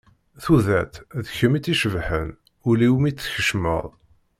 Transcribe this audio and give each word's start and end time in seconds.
Tudert 0.43 0.93
d 1.25 1.27
kemm 1.35 1.53
i 1.57 1.59
tt-icebbḥen, 1.61 2.29
ul-iw 2.69 2.95
mi 3.01 3.11
t-tkecmeḍ. 3.11 3.85